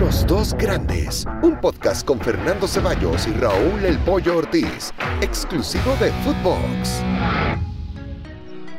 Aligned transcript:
Los 0.00 0.26
dos 0.26 0.54
grandes, 0.54 1.24
un 1.42 1.60
podcast 1.60 2.04
con 2.04 2.20
Fernando 2.20 2.66
Ceballos 2.66 3.28
y 3.28 3.32
Raúl 3.32 3.84
El 3.84 3.96
Pollo 3.98 4.38
Ortiz, 4.38 4.92
exclusivo 5.20 5.94
de 6.00 6.10
Footbox. 6.24 7.00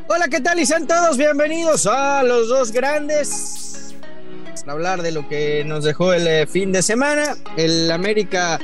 Hola, 0.08 0.28
¿qué 0.30 0.42
tal? 0.42 0.60
Y 0.60 0.66
sean 0.66 0.86
todos 0.86 1.18
bienvenidos 1.18 1.88
a 1.88 2.22
Los 2.22 2.50
dos 2.50 2.72
grandes. 2.74 3.96
Para 4.62 4.74
hablar 4.74 5.02
de 5.02 5.14
lo 5.14 5.28
que 5.30 5.64
nos 5.66 5.86
dejó 5.86 6.12
el 6.12 6.28
eh, 6.28 6.48
fin 6.48 6.74
de 6.74 6.82
semana. 6.82 7.36
El 7.56 7.90
América 7.92 8.60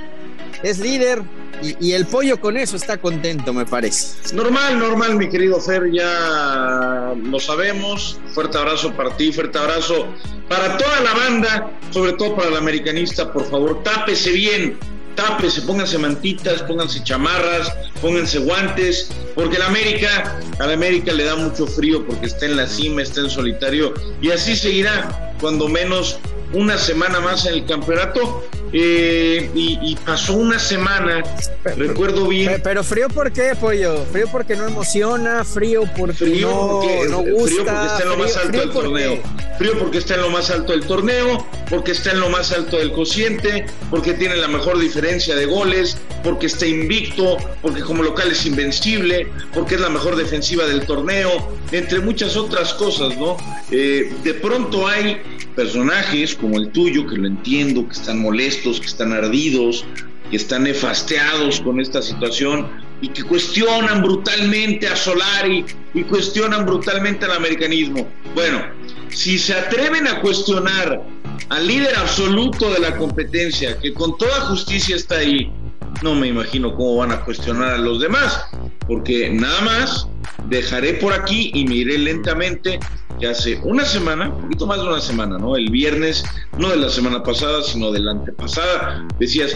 es 0.62 0.80
líder, 0.80 1.24
y, 1.62 1.92
el 1.94 2.06
pollo 2.06 2.40
con 2.40 2.58
eso 2.58 2.76
está 2.76 2.98
contento, 2.98 3.54
me 3.54 3.66
parece. 3.66 4.34
Normal, 4.34 4.80
normal, 4.80 5.16
mi 5.16 5.30
querido 5.30 5.60
Fer, 5.60 5.92
ya 5.92 7.14
lo 7.24 7.40
sabemos. 7.40 8.20
Fuerte 8.34 8.58
abrazo 8.58 8.94
para 8.94 9.16
ti, 9.18 9.32
fuerte 9.32 9.58
abrazo 9.58 10.08
para 10.50 10.78
toda 10.78 11.00
la 11.02 11.14
banda, 11.14 11.72
sobre 11.92 12.14
todo 12.14 12.36
para 12.36 12.50
el 12.50 12.58
americanista. 12.58 13.32
Por 13.32 13.50
favor, 13.50 13.84
tápese 13.84 14.32
bien, 14.32 14.78
tápese, 15.16 15.62
pónganse 15.62 15.98
mantitas, 15.98 16.62
pónganse 16.64 17.04
chamarras, 17.04 17.74
pónganse 18.02 18.40
guantes, 18.40 19.12
porque 19.36 19.58
el 19.58 19.64
América, 19.64 20.40
al 20.60 20.72
América 20.72 21.14
le 21.14 21.26
da 21.26 21.36
mucho 21.36 21.68
frío 21.68 22.06
porque 22.06 22.28
está 22.28 22.46
en 22.46 22.58
la 22.58 22.68
cima, 22.68 23.02
está 23.02 23.22
en 23.22 23.30
solitario, 23.30 23.94
y 24.22 24.32
así 24.32 24.56
seguirá, 24.56 25.34
cuando 25.40 25.68
menos 25.68 26.20
una 26.54 26.78
semana 26.78 27.20
más 27.20 27.46
en 27.46 27.54
el 27.54 27.66
campeonato 27.66 28.44
eh, 28.74 29.50
y, 29.54 29.96
pasó 30.06 30.34
una 30.34 30.58
semana, 30.58 31.24
recuerdo 31.76 32.28
bien. 32.28 32.62
Pero, 32.64 32.84
frío 32.84 33.10
por 33.10 33.32
qué, 33.32 33.54
pollo? 33.60 34.06
Frío 34.12 34.28
porque 34.32 34.56
no 34.56 34.68
emociona, 34.68 35.44
frío 35.44 35.84
porque 35.98 36.14
frío 36.14 36.50
no, 36.50 36.80
porque, 36.80 37.10
no 37.10 37.18
gusta. 37.20 37.46
Frío 37.48 37.66
porque 37.66 37.88
está 37.88 38.04
en 38.04 38.10
lo 38.10 38.18
más 38.18 38.38
alto 38.38 38.58
del 38.60 38.72
torneo. 38.72 39.20
Frío 39.58 39.78
porque 39.78 39.98
está 39.98 40.16
en 40.16 40.22
lo 40.22 40.30
más 40.30 40.50
alto 40.50 40.72
del 40.72 40.86
torneo, 40.86 41.48
porque 41.70 41.92
está 41.92 42.12
en 42.12 42.20
lo 42.20 42.30
más 42.30 42.52
alto 42.52 42.78
del 42.78 42.92
cociente, 42.94 43.66
porque 43.90 44.14
tiene 44.14 44.38
la 44.38 44.48
mejor 44.48 44.80
diferencia 44.80 45.36
de 45.36 45.46
goles, 45.46 45.98
porque 46.24 46.48
está 46.48 46.66
invicto, 46.66 47.38
porque 47.62 47.82
como 47.82 48.04
local 48.04 48.32
es 48.32 48.46
invencible, 48.46 49.28
porque 49.54 49.76
es 49.76 49.82
la 49.82 49.90
mejor 49.90 50.16
defensiva 50.16 50.66
del 50.66 50.86
torneo, 50.86 51.52
entre 51.72 52.00
muchas 52.00 52.38
otras 52.38 52.74
cosas, 52.74 53.18
¿no? 53.18 53.38
Eh, 53.70 54.14
de 54.24 54.34
pronto 54.36 54.88
hay 54.88 55.22
personajes 55.62 56.34
como 56.34 56.58
el 56.58 56.72
tuyo, 56.72 57.06
que 57.06 57.18
lo 57.18 57.28
entiendo, 57.28 57.88
que 57.88 57.94
están 57.94 58.20
molestos, 58.20 58.80
que 58.80 58.88
están 58.88 59.14
ardidos, 59.14 59.86
que 60.32 60.38
están 60.38 60.64
nefasteados 60.64 61.62
con 61.62 61.80
esta 61.80 62.02
situación 62.02 62.68
y 63.00 63.10
que 63.10 63.22
cuestionan 63.24 64.02
brutalmente 64.02 64.88
a 64.88 64.96
Solari 64.96 65.64
y 65.94 66.02
cuestionan 66.02 66.66
brutalmente 66.66 67.26
al 67.26 67.34
americanismo. 67.34 68.08
Bueno, 68.34 68.66
si 69.10 69.38
se 69.38 69.54
atreven 69.54 70.08
a 70.08 70.20
cuestionar 70.20 71.00
al 71.50 71.68
líder 71.68 71.96
absoluto 71.96 72.74
de 72.74 72.80
la 72.80 72.98
competencia, 72.98 73.78
que 73.78 73.94
con 73.94 74.18
toda 74.18 74.42
justicia 74.42 74.96
está 74.96 75.18
ahí, 75.18 75.52
no 76.02 76.16
me 76.16 76.30
imagino 76.30 76.74
cómo 76.74 76.98
van 76.98 77.12
a 77.12 77.24
cuestionar 77.24 77.76
a 77.76 77.78
los 77.78 78.02
demás, 78.02 78.46
porque 78.88 79.30
nada 79.30 79.62
más 79.62 80.08
dejaré 80.48 80.94
por 80.96 81.14
aquí 81.14 81.52
y 81.54 81.66
me 81.66 81.76
iré 81.76 82.00
lentamente 82.00 82.80
que 83.22 83.28
hace 83.28 83.60
una 83.64 83.86
semana, 83.86 84.30
un 84.30 84.42
poquito 84.42 84.66
más 84.66 84.80
de 84.80 84.88
una 84.88 85.00
semana, 85.00 85.38
¿no? 85.38 85.56
El 85.56 85.70
viernes, 85.70 86.26
no 86.58 86.70
de 86.70 86.78
la 86.78 86.90
semana 86.90 87.24
pasada, 87.24 87.62
sino 87.62 87.92
de 87.92 88.00
la 88.00 88.12
antepasada, 88.12 89.08
decías, 89.20 89.56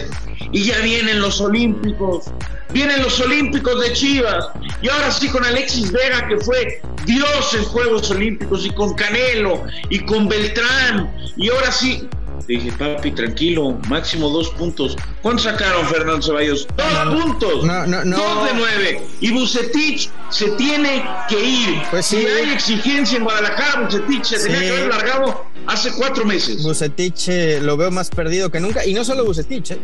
y 0.52 0.64
ya 0.64 0.78
vienen 0.78 1.20
los 1.20 1.40
Olímpicos, 1.40 2.26
vienen 2.72 3.02
los 3.02 3.20
Olímpicos 3.20 3.80
de 3.82 3.92
Chivas, 3.92 4.46
y 4.80 4.88
ahora 4.88 5.10
sí 5.10 5.28
con 5.28 5.44
Alexis 5.44 5.90
Vega, 5.90 6.28
que 6.28 6.38
fue 6.38 6.80
Dios 7.04 7.54
en 7.54 7.64
Juegos 7.64 8.10
Olímpicos, 8.10 8.64
y 8.64 8.70
con 8.70 8.94
Canelo, 8.94 9.64
y 9.90 9.98
con 9.98 10.28
Beltrán, 10.28 11.12
y 11.36 11.50
ahora 11.50 11.72
sí, 11.72 12.08
dije, 12.46 12.70
papi, 12.78 13.10
tranquilo, 13.10 13.76
máximo 13.88 14.30
dos 14.30 14.50
puntos. 14.50 14.96
¿Cuántos 15.26 15.42
sacaron, 15.42 15.84
Fernando 15.88 16.22
Ceballos? 16.22 16.68
Dos 16.76 17.20
puntos. 17.20 17.64
No, 17.64 17.84
no, 17.84 18.04
no. 18.04 18.16
Dos 18.16 18.44
de 18.44 18.54
nueve. 18.54 19.02
Y 19.20 19.32
Bucetich 19.32 20.08
se 20.30 20.50
tiene 20.52 21.04
que 21.28 21.44
ir. 21.44 21.82
Pues 21.90 22.06
si 22.06 22.18
hay 22.18 22.50
exigencia 22.52 23.18
en 23.18 23.24
Guadalajara, 23.24 23.80
Bucetich 23.80 24.22
se 24.22 24.38
tenía 24.38 24.60
que 24.60 24.70
haber 24.70 24.86
largado 24.86 25.44
hace 25.66 25.90
cuatro 25.98 26.24
meses. 26.24 26.62
Bucetich 26.62 27.26
eh, 27.26 27.58
lo 27.60 27.76
veo 27.76 27.90
más 27.90 28.08
perdido 28.08 28.50
que 28.50 28.60
nunca. 28.60 28.86
Y 28.86 28.94
no 28.94 29.04
solo 29.04 29.24
Bucetich, 29.24 29.72
eh. 29.72 29.78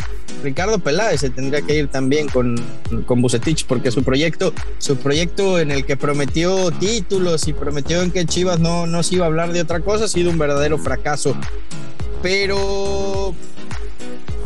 Ricardo 0.45 0.79
Peláez 0.79 1.23
se 1.23 1.31
tendría 1.31 1.61
que 1.63 1.75
ir 1.75 1.89
también 1.89 2.29
con, 2.29 2.55
con 3.05 3.21
Bucetich, 3.21 3.67
porque 3.67 3.91
su 3.91 4.05
proyecto, 4.05 4.55
su 4.79 4.97
proyecto 4.97 5.59
en 5.59 5.73
el 5.73 5.85
que 5.85 5.97
prometió 5.97 6.71
títulos 6.71 7.49
y 7.49 7.53
prometió 7.53 8.01
en 8.03 8.13
que 8.13 8.27
Chivas 8.27 8.61
no, 8.61 8.87
no 8.87 9.03
se 9.03 9.17
iba 9.17 9.25
a 9.25 9.27
hablar 9.27 9.53
de 9.53 9.63
otra 9.63 9.81
cosa, 9.81 10.05
ha 10.05 10.09
sido 10.09 10.31
un 10.31 10.39
verdadero 10.39 10.79
fracaso. 10.79 11.35
Pero 12.23 13.35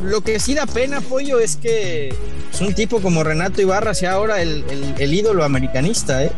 lo 0.07 0.21
que 0.23 0.41
sí 0.41 0.55
da 0.55 0.67
pena, 0.67 1.01
Pollo, 1.01 1.41
es 1.41 1.57
que 1.57 2.15
es 2.53 2.61
un 2.61 2.75
tipo 2.75 3.01
como 3.01 3.23
Renato 3.23 3.61
Ibarra 3.61 3.95
sea 3.95 4.13
ahora 4.13 4.41
el, 4.41 4.65
ídolo 4.99 5.45
americanista, 5.45 6.25
¿eh? 6.25 6.33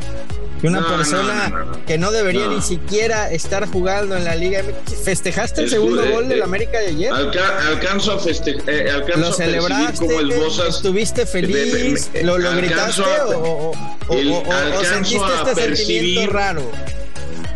Que 0.61 0.67
una 0.67 0.85
persona 0.89 1.67
que 1.87 1.99
no 1.99 2.11
debería 2.11 2.49
ni 2.49 2.61
siquiera 2.61 3.31
estar 3.31 3.69
jugando 3.71 4.17
en 4.17 4.25
la 4.25 4.35
Liga. 4.35 4.63
¿Festejaste 5.05 5.63
el 5.63 5.71
segundo 5.71 6.05
gol 6.11 6.29
del 6.29 6.41
eh, 6.41 6.43
América 6.43 6.81
de 6.81 6.89
ayer? 6.89 7.13
alcanzo 7.13 8.15
a 8.15 8.19
festejar. 8.19 8.65
Eh, 8.67 8.91
¿Lo 9.17 9.33
celebraste? 9.33 9.99
Como 9.99 10.19
el 10.19 10.33
¿Estuviste 10.33 11.27
feliz? 11.27 12.11
¿Lo, 12.25 12.39
lo 12.39 12.57
gritaste 12.57 13.03
o, 13.37 13.73
o, 14.09 14.85
sentiste 14.85 15.27
este 15.45 15.77
sentimiento 15.77 16.33
raro? 16.33 16.63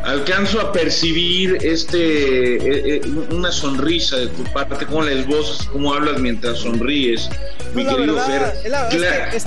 Alcanzo 0.02 0.60
a 0.60 0.72
percibir 0.72 1.58
este 1.62 2.56
eh, 2.56 2.96
eh, 2.96 3.00
una 3.30 3.52
sonrisa 3.52 4.16
de 4.16 4.28
tu 4.28 4.42
parte, 4.52 4.84
cómo 4.86 5.02
les 5.02 5.26
voces, 5.26 5.66
cómo 5.68 5.94
hablas 5.94 6.20
mientras 6.20 6.58
sonríes, 6.58 7.28
mi 7.74 7.86
querido 7.86 8.18
Fer. 8.18 8.54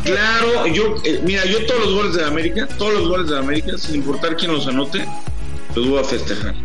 Claro, 0.04 0.68
yo, 0.68 0.96
eh, 1.04 1.20
mira, 1.24 1.46
yo 1.46 1.66
todos 1.66 1.82
los 1.82 1.94
goles 1.94 2.14
de 2.16 2.26
América, 2.26 2.68
todos 2.78 2.94
los 2.94 3.08
goles 3.08 3.30
de 3.30 3.38
América, 3.38 3.78
sin 3.78 3.96
importar 3.96 4.36
quién 4.38 4.52
los 4.52 4.68
anote, 4.68 5.06
los 5.76 5.88
voy 5.88 6.00
a 6.00 6.04
festejar. 6.04 6.56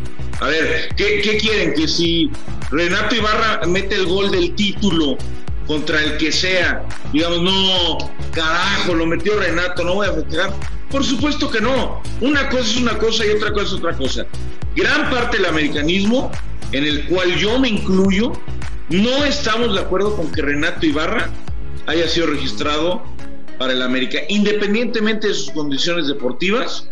A 0.40 0.46
ver, 0.46 0.88
¿qué, 0.96 1.20
qué 1.22 1.36
quieren? 1.36 1.74
Que 1.74 1.86
si 1.86 2.30
Renato 2.70 3.14
Ibarra 3.14 3.66
mete 3.66 3.96
el 3.96 4.06
gol 4.06 4.30
del 4.30 4.54
título 4.54 5.18
contra 5.66 6.02
el 6.02 6.16
que 6.16 6.32
sea, 6.32 6.82
digamos, 7.12 7.42
no, 7.42 7.98
carajo, 8.32 8.94
lo 8.94 9.06
metió 9.06 9.38
Renato, 9.38 9.84
no 9.84 9.94
voy 9.94 10.08
a 10.08 10.12
festejar 10.12 10.52
por 10.90 11.04
supuesto 11.04 11.50
que 11.50 11.60
no. 11.60 12.02
Una 12.20 12.48
cosa 12.48 12.62
es 12.62 12.76
una 12.76 12.98
cosa 12.98 13.24
y 13.24 13.30
otra 13.30 13.52
cosa 13.52 13.66
es 13.66 13.72
otra 13.72 13.96
cosa. 13.96 14.26
Gran 14.74 15.10
parte 15.10 15.38
del 15.38 15.46
americanismo, 15.46 16.30
en 16.72 16.84
el 16.84 17.06
cual 17.06 17.34
yo 17.36 17.58
me 17.58 17.68
incluyo, 17.68 18.32
no 18.88 19.24
estamos 19.24 19.74
de 19.74 19.80
acuerdo 19.80 20.16
con 20.16 20.30
que 20.32 20.42
Renato 20.42 20.84
Ibarra 20.84 21.30
haya 21.86 22.08
sido 22.08 22.26
registrado 22.26 23.02
para 23.58 23.72
el 23.72 23.82
América, 23.82 24.18
independientemente 24.28 25.28
de 25.28 25.34
sus 25.34 25.50
condiciones 25.50 26.08
deportivas, 26.08 26.88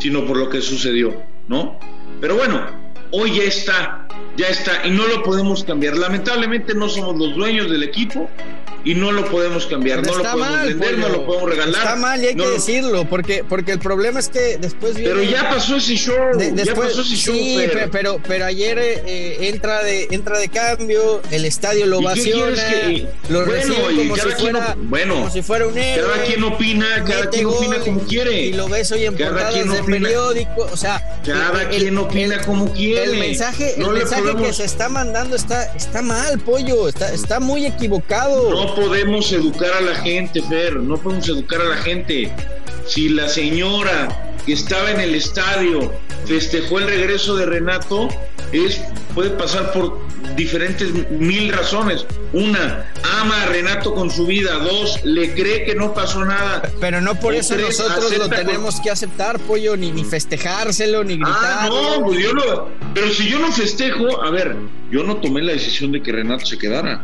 sino 0.00 0.24
por 0.26 0.36
lo 0.36 0.48
que 0.48 0.60
sucedió, 0.60 1.22
¿no? 1.48 1.78
Pero 2.20 2.36
bueno, 2.36 2.64
hoy 3.10 3.36
ya 3.36 3.42
está, 3.42 4.08
ya 4.36 4.46
está, 4.46 4.86
y 4.86 4.90
no 4.90 5.06
lo 5.06 5.22
podemos 5.22 5.64
cambiar. 5.64 5.96
Lamentablemente 5.96 6.74
no 6.74 6.88
somos 6.88 7.18
los 7.18 7.34
dueños 7.34 7.70
del 7.70 7.82
equipo, 7.82 8.30
y 8.84 8.94
no 8.94 9.12
lo 9.12 9.24
podemos 9.26 9.66
cambiar, 9.66 10.04
no 10.04 10.16
lo 10.16 10.22
podemos 10.22 10.66
vender, 10.66 10.98
no 10.98 11.08
lo 11.08 11.26
podemos 11.26 11.50
regalar. 11.50 11.82
Está 11.82 11.96
mal 11.96 12.22
y 12.22 12.28
hay 12.28 12.34
que 12.34 12.48
decirlo, 12.48 13.04
porque, 13.08 13.44
porque 13.48 13.72
el 13.72 13.78
problema 13.78 14.20
es 14.20 14.28
que 14.28 14.58
después 14.58 14.94
viene, 14.94 15.10
Pero 15.10 15.22
ya 15.22 15.48
pasó 15.50 15.76
ese 15.76 15.96
show, 15.96 16.16
ya 16.38 16.74
pasó 16.74 17.02
ese 17.02 17.16
show. 17.16 17.34
Sí, 17.34 17.64
pero, 17.92 18.20
pero, 18.26 18.44
ayer 18.44 18.78
eh, 18.78 19.48
entra 19.48 19.82
de 19.84 20.08
entra 20.10 20.38
de 20.38 20.48
cambio, 20.48 21.22
el 21.30 21.44
estadio 21.44 21.86
lo 21.86 21.98
ovaciona, 21.98 22.62
que, 22.70 23.06
lo 23.28 23.46
bueno, 23.46 23.74
como 23.96 24.16
si 24.16 24.30
fuera 24.30 24.76
bueno, 24.76 25.14
como 25.14 25.30
si 25.30 25.42
fuera 25.42 25.66
un 25.66 25.78
héroe. 25.78 26.08
Cada 26.10 26.24
quien 26.24 26.44
opina, 26.44 27.04
cada 27.04 27.30
quien 27.30 27.46
opina 27.46 27.78
como 27.78 28.00
quiere. 28.00 28.42
Y 28.42 28.52
lo 28.52 28.68
ves 28.68 28.90
hoy 28.92 29.06
en 29.06 29.16
portadas 29.16 29.54
de 29.54 29.82
periódico, 29.84 30.68
o 30.72 30.76
sea, 30.76 31.20
cada 31.24 31.68
quien 31.68 31.96
opina 31.98 32.40
como 32.42 32.72
quiere. 32.72 33.04
El 33.04 33.18
mensaje, 33.18 33.74
el 33.80 33.88
mensaje 33.90 34.36
que 34.36 34.52
se 34.52 34.64
está 34.64 34.88
mandando 34.88 35.36
está 35.36 35.64
está 35.76 36.02
mal, 36.02 36.38
pollo, 36.40 36.88
está 36.88 37.12
está 37.12 37.38
muy 37.38 37.66
equivocado. 37.66 38.50
No 38.50 38.71
podemos 38.74 39.32
educar 39.32 39.72
a 39.72 39.80
la 39.80 39.94
gente, 39.96 40.42
Fer, 40.42 40.76
no 40.76 40.96
podemos 40.96 41.28
educar 41.28 41.60
a 41.60 41.64
la 41.64 41.76
gente. 41.76 42.32
Si 42.86 43.08
la 43.08 43.28
señora 43.28 44.34
que 44.44 44.52
estaba 44.52 44.90
en 44.90 45.00
el 45.00 45.14
estadio 45.14 45.92
festejó 46.26 46.78
el 46.78 46.86
regreso 46.86 47.36
de 47.36 47.46
Renato, 47.46 48.08
es, 48.52 48.80
puede 49.14 49.30
pasar 49.30 49.72
por 49.72 49.98
diferentes 50.36 51.10
mil 51.10 51.52
razones. 51.52 52.06
Una, 52.32 52.86
ama 53.20 53.42
a 53.42 53.46
Renato 53.46 53.94
con 53.94 54.10
su 54.10 54.26
vida. 54.26 54.54
Dos, 54.58 55.00
le 55.04 55.34
cree 55.34 55.64
que 55.64 55.74
no 55.74 55.94
pasó 55.94 56.24
nada. 56.24 56.62
Pero 56.80 57.00
no 57.00 57.14
por 57.14 57.34
eso 57.34 57.56
nosotros 57.56 58.16
lo 58.16 58.28
tenemos 58.28 58.80
que 58.80 58.90
aceptar, 58.90 59.38
pollo, 59.40 59.76
ni, 59.76 59.92
ni 59.92 60.04
festejárselo, 60.04 61.04
ni 61.04 61.16
gritar. 61.16 61.34
Ah, 61.34 61.68
no, 61.68 62.04
pues 62.06 62.18
yo 62.22 62.32
no. 62.32 62.68
Pero 62.94 63.10
si 63.10 63.28
yo 63.28 63.38
no 63.38 63.52
festejo, 63.52 64.22
a 64.22 64.30
ver, 64.30 64.56
yo 64.90 65.02
no 65.02 65.16
tomé 65.16 65.42
la 65.42 65.52
decisión 65.52 65.92
de 65.92 66.02
que 66.02 66.12
Renato 66.12 66.46
se 66.46 66.58
quedara. 66.58 67.02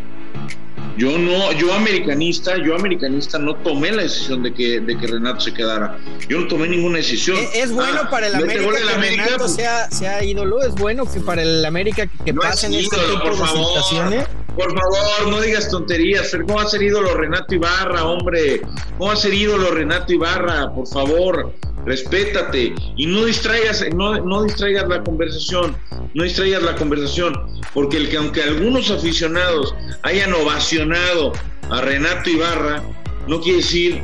Yo 0.99 1.17
no, 1.17 1.53
yo 1.53 1.73
americanista, 1.73 2.57
yo 2.57 2.75
americanista 2.75 3.39
no 3.39 3.55
tomé 3.55 3.93
la 3.93 4.03
decisión 4.03 4.43
de 4.43 4.53
que, 4.53 4.81
de 4.81 4.99
que 4.99 5.07
Renato 5.07 5.39
se 5.39 5.55
quedara. 5.55 5.97
Yo 6.29 6.41
no 6.41 6.49
tomé 6.49 6.67
ninguna 6.67 6.97
decisión. 6.97 7.39
Es, 7.55 7.71
bueno 7.71 8.01
ah, 8.03 8.11
para 8.11 8.27
el 8.27 8.35
América 8.35 8.65
que 8.65 8.97
Renato 8.99 9.37
pues, 9.39 9.55
sea, 9.55 9.89
sea, 9.93 10.25
ídolo, 10.25 10.61
es 10.61 10.75
bueno 10.75 11.05
que 11.05 11.21
para 11.21 11.43
el 11.43 11.65
América 11.65 12.09
que, 12.25 12.35
pasen 12.35 12.75
este 12.75 12.97
tipo 12.97 13.23
por 13.23 13.31
de 13.31 13.37
favor, 13.39 13.67
situaciones. 13.67 14.27
Por 14.57 14.75
favor, 14.75 15.29
no 15.29 15.41
digas 15.41 15.71
tonterías. 15.71 16.37
¿Cómo 16.45 16.57
va 16.57 16.63
a 16.63 16.69
ser 16.69 16.83
ídolo 16.83 17.15
Renato 17.15 17.55
Ibarra, 17.55 18.05
hombre? 18.05 18.63
¿Cómo 18.99 19.11
va 19.11 19.13
a 19.13 19.17
ser 19.17 19.33
ídolo 19.33 19.71
Renato 19.71 20.13
Ibarra? 20.13 20.75
Por 20.75 20.89
favor 20.89 21.55
respétate 21.85 22.75
y 22.97 23.07
no 23.07 23.25
distraigas, 23.25 23.85
no, 23.95 24.21
no 24.21 24.45
distraigas 24.45 24.89
la 24.89 25.03
conversación, 25.03 25.77
no 26.15 26.25
distraigas 26.25 26.63
la 26.63 26.77
conversación, 26.77 27.35
porque 27.75 27.97
el 27.97 28.09
que 28.09 28.17
aunque 28.17 28.43
algunos 28.43 28.91
aficionados 28.91 29.75
hayan 30.03 30.33
ovacionado 30.33 31.33
a 31.71 31.81
Renato 31.81 32.31
Ibarra, 32.31 32.83
no 33.27 33.41
quiere 33.41 33.59
decir 33.59 34.03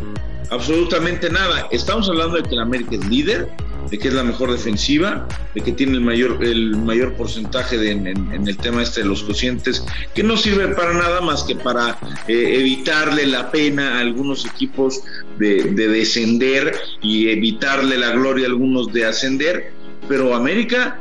absolutamente 0.51 1.31
nada. 1.31 1.67
Estamos 1.71 2.09
hablando 2.09 2.37
de 2.37 2.43
que 2.43 2.55
el 2.55 2.61
América 2.61 2.95
es 2.95 3.07
líder, 3.07 3.49
de 3.91 3.99
que 3.99 4.09
es 4.09 4.15
la 4.15 4.25
mejor 4.25 4.51
defensiva, 4.51 5.27
de 5.55 5.61
que 5.61 5.73
tiene 5.73 5.93
el 5.95 6.01
mayor, 6.01 6.43
el 6.43 6.77
mayor 6.77 7.15
porcentaje 7.15 7.91
en, 7.91 8.07
el 8.07 8.57
tema 8.57 8.83
este 8.83 9.03
de 9.03 9.09
los 9.09 9.23
cocientes, 9.23 9.85
que 10.15 10.23
no 10.23 10.37
sirve 10.37 10.69
para 10.69 10.95
nada 10.95 11.21
más 11.21 11.43
que 11.45 11.57
para 11.57 11.99
eh, 12.29 12.57
evitarle 12.59 13.27
la 13.27 13.51
pena 13.51 13.97
a 13.97 14.01
algunos 14.01 14.47
equipos 14.47 15.03
de, 15.39 15.65
de 15.65 15.89
descender 15.89 16.75
y 17.03 17.29
evitarle 17.29 17.99
la 17.99 18.11
gloria 18.11 18.47
a 18.47 18.51
algunos 18.51 18.93
de 18.93 19.07
ascender. 19.07 19.73
Pero 20.09 20.35
América 20.35 21.01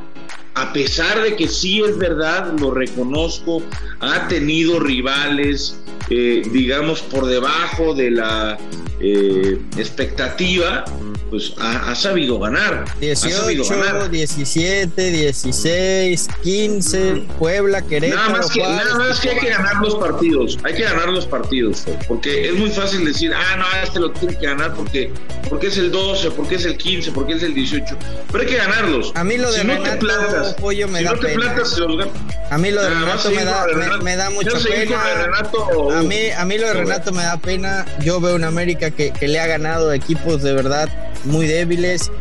a 0.55 0.71
pesar 0.71 1.21
de 1.23 1.35
que 1.35 1.47
sí 1.47 1.81
es 1.81 1.97
verdad, 1.97 2.53
lo 2.59 2.71
reconozco, 2.71 3.63
ha 3.99 4.27
tenido 4.27 4.79
rivales, 4.79 5.79
eh, 6.09 6.43
digamos, 6.51 7.01
por 7.01 7.25
debajo 7.25 7.95
de 7.95 8.11
la 8.11 8.57
eh, 9.05 9.59
expectativa, 9.77 10.85
pues 11.29 11.53
ha, 11.59 11.93
sabido 11.93 12.39
ganar. 12.39 12.85
18, 13.01 14.09
17, 14.09 15.11
16, 15.11 16.29
15, 16.41 17.23
Puebla, 17.37 17.81
Querétaro. 17.81 18.21
Nada 18.21 18.37
más, 18.37 18.49
que, 18.49 18.61
nada 18.61 18.97
más 18.97 19.19
que 19.19 19.31
hay 19.31 19.39
que 19.39 19.49
ganar 19.49 19.75
los 19.81 19.95
partidos, 19.95 20.57
hay 20.63 20.75
que 20.75 20.83
ganar 20.83 21.09
los 21.09 21.25
partidos, 21.25 21.83
porque 22.07 22.47
es 22.47 22.53
muy 22.53 22.69
fácil 22.69 23.03
decir, 23.03 23.33
ah, 23.35 23.57
no, 23.57 23.65
este 23.83 23.99
lo 23.99 24.11
tiene 24.11 24.37
que 24.37 24.45
ganar 24.45 24.73
porque, 24.73 25.11
porque 25.49 25.67
es 25.67 25.77
el 25.77 25.91
12, 25.91 26.31
porque 26.31 26.55
es 26.55 26.65
el 26.65 26.77
15, 26.77 27.11
porque 27.11 27.33
es 27.33 27.43
el 27.43 27.53
18, 27.53 27.97
pero 28.31 28.43
hay 28.43 28.49
que 28.49 28.57
ganarlos. 28.57 29.11
A 29.15 29.25
mí 29.25 29.37
lo 29.37 29.51
de 29.51 29.65
no 29.65 29.73
Renato, 29.73 29.99
plantas, 29.99 30.53
pollo 30.53 30.87
me 30.87 30.99
si 30.99 31.05
da 31.05 31.11
no 31.11 31.19
te 31.19 31.27
pena. 31.27 31.41
Plantas, 31.41 31.77
los... 31.77 32.07
A 32.51 32.57
mí 32.57 32.71
lo 32.71 32.81
de 32.83 32.89
Renato, 32.89 33.31
me 33.31 33.43
da, 33.43 33.65
me, 33.67 34.03
me 34.03 34.15
da 34.15 34.29
mucha 34.29 34.57
pena. 34.59 35.03
Renato, 35.25 35.91
a, 35.91 36.03
mí, 36.03 36.29
a 36.29 36.45
mí 36.45 36.57
lo 36.57 36.67
de 36.67 36.73
Renato 36.73 37.11
me 37.11 37.23
da 37.23 37.37
pena. 37.37 37.85
Yo 38.01 38.21
veo 38.21 38.35
una 38.35 38.47
América 38.47 38.91
que, 38.95 39.11
que 39.11 39.27
le 39.27 39.39
ha 39.39 39.47
ganado 39.47 39.93
equipos 39.93 40.41
de 40.41 40.53
verdad 40.53 40.89
muy 41.25 41.47
débiles. 41.47 42.11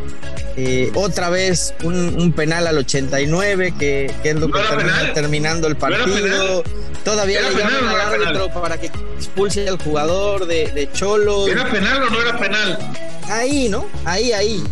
Eh, 0.57 0.93
otra 0.95 1.31
vez 1.31 1.75
un, 1.83 2.33
penal 2.37 2.67
al 2.67 2.77
89, 2.77 3.75
que, 3.79 4.13
que 4.23 4.31
es 4.31 4.37
lo 4.37 4.51
que 4.51 4.61
termina 4.61 5.13
terminando 5.15 5.67
el 5.67 5.77
partido. 5.77 6.63
Todavía 7.05 7.41
le 7.41 7.57
llaman 7.57 7.89
al 7.89 8.01
árbitro 8.01 8.49
para 8.53 8.79
que 8.79 8.91
expulse 9.17 9.69
al 9.69 9.79
jugador 9.79 10.47
de, 10.47 10.71
de 10.73 10.91
Cholos. 10.93 11.49
¿Era 11.49 11.71
penal 11.71 12.03
o 12.03 12.11
no 12.11 12.21
era 12.21 12.39
penal? 12.39 12.79
Ahí, 13.29 13.69
¿no? 13.69 13.87
Ahí, 14.05 14.33
ahí. 14.33 14.63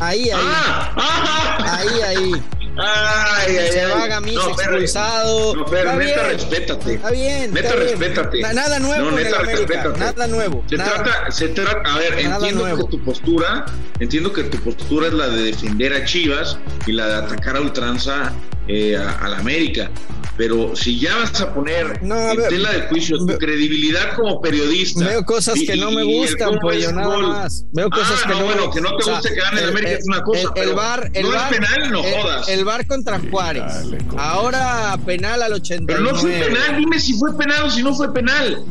Ahí, 0.00 0.30
ahí. 0.30 0.30
Ah, 0.34 0.92
ah, 0.96 1.58
ah. 1.58 1.78
ahí, 1.78 2.00
ahí. 2.00 2.42
Ay, 2.78 3.56
ay, 3.56 4.08
Gamis 4.08 4.34
no, 4.34 4.48
expulsado. 4.50 5.56
No, 5.56 5.64
pero 5.66 5.94
neta, 5.94 6.24
respétate. 6.24 6.94
Está 6.94 7.10
bien. 7.10 7.52
Neta, 7.54 7.74
respétate. 7.74 8.40
nada 8.40 8.78
nuevo. 8.78 9.10
No, 9.10 9.16
neta, 9.16 9.38
respétate. 9.38 9.98
Nada 9.98 10.26
nuevo. 10.26 10.64
Se 10.68 10.76
trata, 10.76 11.30
se 11.30 11.48
trata, 11.48 11.94
a 11.94 11.98
ver, 11.98 12.18
entiendo 12.18 12.76
que 12.76 12.84
tu 12.84 13.04
postura, 13.04 13.66
entiendo 13.98 14.32
que 14.32 14.44
tu 14.44 14.58
postura 14.58 15.08
es 15.08 15.14
la 15.14 15.28
de 15.28 15.42
defender 15.42 15.94
a 15.94 16.04
Chivas 16.04 16.58
y 16.86 16.92
la 16.92 17.06
de 17.06 17.14
atacar 17.14 17.56
a 17.56 17.60
ultranza 17.60 18.32
eh, 18.68 18.96
a, 18.96 19.28
la 19.28 19.38
América. 19.38 19.90
Pero 20.36 20.76
si 20.76 21.00
ya 21.00 21.16
vas 21.16 21.40
a 21.40 21.54
poner 21.54 21.98
en 22.02 22.48
tela 22.48 22.72
de 22.72 22.82
juicio 22.88 23.16
tu 23.16 23.38
credibilidad 23.38 24.14
como 24.14 24.40
periodista. 24.42 25.06
Veo 25.06 25.24
cosas 25.24 25.58
que 25.66 25.76
no 25.76 25.90
me 25.90 26.04
gustan, 26.04 26.58
pollo, 26.58 26.92
nada 26.92 27.18
más. 27.18 27.64
Veo 27.72 27.88
cosas 27.88 28.20
ah, 28.22 28.28
que 28.28 28.34
no. 28.34 28.44
Bueno, 28.44 28.70
que 28.70 28.80
no 28.82 28.96
te 28.96 29.10
guste 29.10 29.30
que 29.30 29.40
gane 29.40 29.62
el, 29.62 29.68
América 29.70 29.92
es 29.92 30.06
una 30.06 30.22
cosa. 30.22 30.52
El, 30.56 30.74
bar, 30.74 31.10
el 31.14 31.22
no 31.22 31.32
bar, 31.32 31.52
es 31.52 31.58
penal, 31.58 31.90
no 31.90 32.02
jodas. 32.02 32.48
El 32.48 32.64
bar 32.66 32.86
contra 32.86 33.18
Juárez. 33.30 33.72
Ahora 34.18 34.98
penal 35.06 35.42
al 35.42 35.54
89. 35.54 35.86
Pero 35.86 36.12
no 36.12 36.18
fue 36.18 36.32
penal, 36.32 36.76
dime 36.76 37.00
si 37.00 37.14
fue 37.14 37.34
penal 37.36 37.64
o 37.64 37.70
si 37.70 37.82
no 37.82 37.94
fue 37.94 38.12
penal. 38.12 38.62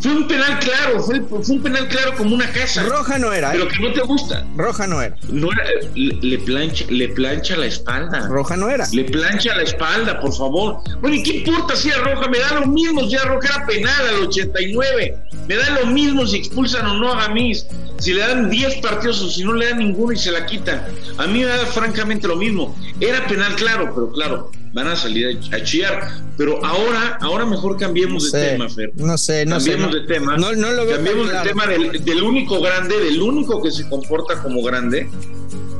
Fue 0.00 0.12
un 0.12 0.28
penal 0.28 0.58
claro, 0.60 1.02
fue, 1.02 1.18
un 1.18 1.62
penal 1.62 1.88
claro 1.88 2.14
como 2.16 2.34
una 2.34 2.48
casa. 2.52 2.84
Roja 2.84 3.18
no 3.18 3.32
era. 3.32 3.50
Pero 3.50 3.64
¿eh? 3.64 3.68
que 3.68 3.82
no 3.82 3.92
te 3.92 4.00
gusta. 4.02 4.46
Roja 4.56 4.86
no 4.86 5.02
era. 5.02 5.16
No 5.28 5.50
era 5.50 5.64
le, 5.94 6.38
plancha, 6.38 6.84
le 6.88 7.08
plancha 7.08 7.56
la 7.56 7.66
espalda. 7.66 8.28
Roja 8.28 8.56
no 8.56 8.68
era. 8.68 8.86
Le 8.92 9.04
plancha 9.04 9.56
la 9.56 9.62
espalda, 9.62 10.20
por 10.20 10.32
favor. 10.32 10.78
Bueno, 11.00 11.16
¿y 11.16 11.22
qué 11.22 11.38
importa 11.38 11.74
si 11.74 11.88
era 11.88 11.98
roja? 11.98 12.28
Me 12.28 12.38
da 12.38 12.60
lo 12.60 12.66
mismo 12.66 13.08
si 13.08 13.16
era 13.16 13.24
roja, 13.24 13.48
era 13.56 13.66
penal 13.66 14.08
al 14.08 14.22
89. 14.28 15.16
Me 15.48 15.56
da 15.56 15.70
lo 15.80 15.86
mismo 15.86 16.26
si 16.26 16.36
expulsan 16.36 16.86
o 16.86 16.94
no 16.98 17.12
a 17.12 17.26
Gamis. 17.26 17.66
Si 17.98 18.12
le 18.12 18.20
dan 18.20 18.48
10 18.48 18.76
partidos 18.76 19.20
o 19.22 19.28
si 19.28 19.42
no 19.42 19.54
le 19.54 19.66
dan 19.66 19.78
ninguno 19.78 20.12
y 20.12 20.16
se 20.16 20.30
la 20.30 20.46
quitan. 20.46 20.84
A 21.16 21.26
mí 21.26 21.40
me 21.40 21.46
da 21.46 21.66
francamente 21.66 22.28
lo 22.28 22.36
mismo. 22.36 22.76
Era 23.00 23.26
penal 23.26 23.56
claro, 23.56 23.92
pero 23.92 24.12
claro, 24.12 24.50
van 24.78 24.88
a 24.88 24.96
salir 24.96 25.38
a, 25.52 25.62
chillar. 25.64 26.08
Pero 26.36 26.64
ahora, 26.64 27.18
ahora 27.20 27.44
mejor 27.44 27.76
cambiemos 27.76 28.30
de 28.30 28.50
tema, 28.50 28.68
Fer. 28.68 28.92
No 28.94 29.18
sé, 29.18 29.44
no 29.44 29.56
cambiemos 29.56 29.92
de 29.92 30.00
tema. 30.02 30.36
No, 30.36 30.52
no 30.52 30.72
lo 30.72 30.86
veo 30.86 30.96
Cambiemos 30.96 31.28
de 31.30 31.38
tema 31.40 31.66
del, 31.66 32.04
del 32.04 32.22
único 32.22 32.60
grande, 32.60 32.98
del 32.98 33.20
único 33.20 33.62
que 33.62 33.70
se 33.70 33.88
comporta 33.88 34.40
como 34.40 34.62
grande. 34.62 35.08